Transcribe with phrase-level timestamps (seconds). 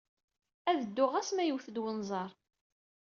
[0.69, 2.31] Ad dduɣ ɣas ma iwet-d wenẓar.